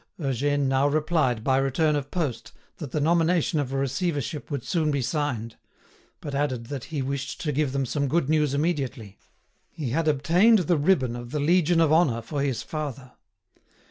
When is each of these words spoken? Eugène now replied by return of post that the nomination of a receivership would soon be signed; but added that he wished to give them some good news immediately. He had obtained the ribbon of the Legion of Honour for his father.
Eugène 0.19 0.61
now 0.61 0.87
replied 0.87 1.43
by 1.43 1.57
return 1.57 1.95
of 1.95 2.09
post 2.09 2.53
that 2.77 2.89
the 2.89 2.99
nomination 2.99 3.59
of 3.59 3.71
a 3.71 3.77
receivership 3.77 4.49
would 4.49 4.63
soon 4.63 4.89
be 4.89 4.99
signed; 4.99 5.57
but 6.21 6.33
added 6.33 6.65
that 6.69 6.85
he 6.85 7.03
wished 7.03 7.39
to 7.39 7.51
give 7.51 7.71
them 7.71 7.85
some 7.85 8.07
good 8.07 8.27
news 8.27 8.55
immediately. 8.55 9.19
He 9.69 9.91
had 9.91 10.07
obtained 10.07 10.57
the 10.65 10.77
ribbon 10.79 11.15
of 11.15 11.29
the 11.29 11.39
Legion 11.39 11.79
of 11.79 11.93
Honour 11.93 12.23
for 12.23 12.41
his 12.41 12.63
father. 12.63 13.11